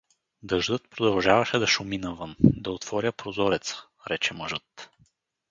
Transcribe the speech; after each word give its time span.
Дъждът 0.43 0.89
продължаваше 0.89 1.57
да 1.59 1.67
шуми 1.67 1.97
навън.— 1.97 2.35
Да 2.43 2.71
отворя 2.71 3.11
прозореца— 3.11 3.85
рече 4.09 4.33
мъжът. 4.33 4.89